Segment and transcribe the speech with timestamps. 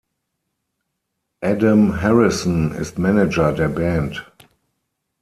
[1.43, 4.25] Adam Harrison ist Manager der Band.